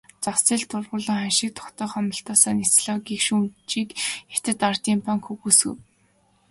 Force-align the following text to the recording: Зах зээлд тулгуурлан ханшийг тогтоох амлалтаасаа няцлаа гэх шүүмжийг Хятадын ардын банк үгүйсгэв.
Зах 0.23 0.37
зээлд 0.45 0.69
тулгуурлан 0.71 1.19
ханшийг 1.21 1.51
тогтоох 1.59 1.93
амлалтаасаа 1.99 2.53
няцлаа 2.57 2.97
гэх 3.07 3.21
шүүмжийг 3.27 3.89
Хятадын 4.33 4.67
ардын 4.69 4.99
банк 5.05 5.23
үгүйсгэв. 5.33 5.77